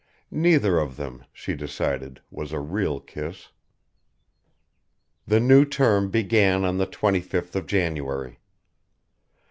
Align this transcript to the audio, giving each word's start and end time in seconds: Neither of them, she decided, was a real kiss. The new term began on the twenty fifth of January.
Neither 0.33 0.79
of 0.79 0.97
them, 0.97 1.25
she 1.31 1.53
decided, 1.53 2.21
was 2.31 2.51
a 2.51 2.59
real 2.59 2.99
kiss. 2.99 3.49
The 5.27 5.39
new 5.39 5.63
term 5.63 6.09
began 6.09 6.65
on 6.65 6.79
the 6.79 6.87
twenty 6.87 7.21
fifth 7.21 7.55
of 7.55 7.67
January. 7.67 8.39